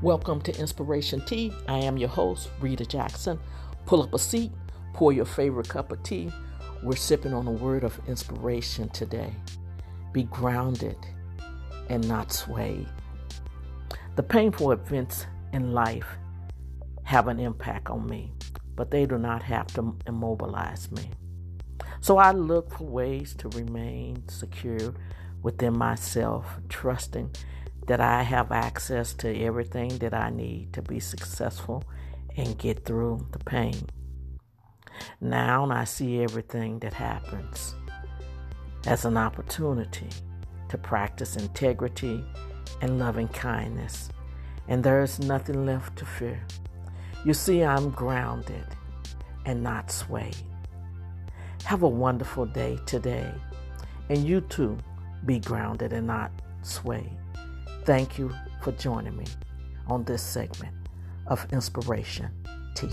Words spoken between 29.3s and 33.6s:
everything that I need to be successful and get through the